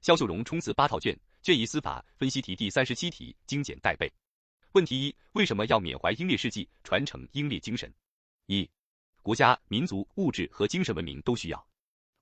[0.00, 4.10] 肖秀荣冲刺八套卷，卷一司法分析题第三十七题精简带背。
[4.72, 7.92] 问题一：为什么要缅怀英烈事迹，传承英烈精神？
[8.46, 8.68] 一、
[9.20, 11.66] 国家、民族、物质和精神文明都需要。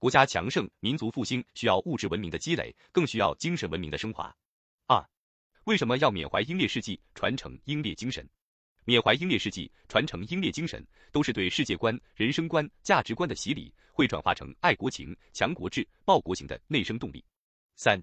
[0.00, 4.34] 国家强盛、民族复兴需要物质文明的积累，更需要精神文明的升华。
[4.88, 5.08] 二、
[5.62, 8.28] 为什么要缅怀英烈事迹，传承英烈精神？
[8.86, 17.24] 缅怀英烈事迹，传承英烈精神，都是对世界观、人生观、价值观的洗礼，会转化成爱国情、强国志、报国情的内生动力。
[17.78, 18.02] 三、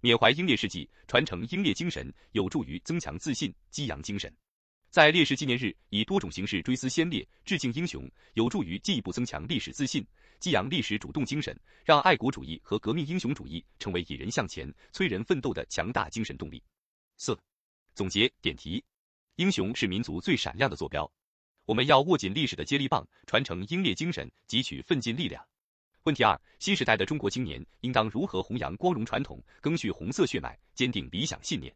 [0.00, 4.32] 缅怀英烈事迹，传承英烈精神，有助于增强自信，激扬精神。
[4.90, 10.06] 在烈士纪念日，以多种形式追思先烈，致敬英雄，有助于进一步增强历史自信。
[10.38, 16.62] 激扬历史主动精神，让爱国主义和革命英雄主义成为引人向前、催人奋斗的强大精神动力。
[17.16, 17.36] 四、
[17.96, 18.84] 总结点题：
[19.34, 21.12] 英雄是民族最闪亮的坐标，
[21.64, 25.44] 我们要握紧历史的接力棒，传承英烈精神，汲取奋进力量。
[26.08, 31.70] 问题二：新时代的中国青年应当如何弘扬光荣传统，赓续红色血脉，坚定理想信念？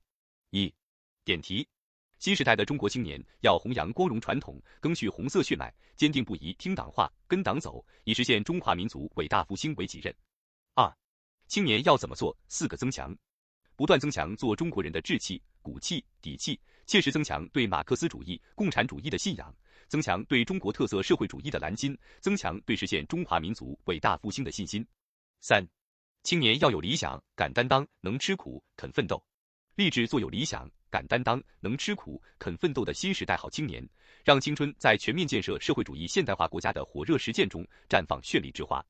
[0.48, 0.73] 一、
[1.23, 1.68] 点题。
[2.18, 10.15] 新时代的中国青年要弘扬光荣传统，赓续红色血脉，坚定不移听党话、跟党走，以实现中华民族伟大复兴为己任。
[10.76, 10.90] 二、
[11.46, 12.35] 青年要怎么做？
[12.48, 13.14] 四个增强：
[13.76, 16.59] 不断增强做中国人的志气、骨气、底气，
[16.93, 19.51] 切实增强对马克思主义、共产主义的信仰，
[19.88, 24.87] 增强对中国特色社会主义的蓝金，增强对实现中华民族伟大复兴的信心。
[25.40, 25.66] 三、
[26.23, 29.24] 青年要有理想，敢担当，能吃苦，肯奋斗，
[29.76, 30.70] 立志做有理想。
[30.90, 33.82] 敢担当、能吃苦、肯奋斗的新时代好青年，
[34.23, 38.85] 让青春在全面建设社会主义现代化国家的火热实践中绽放绚丽之花。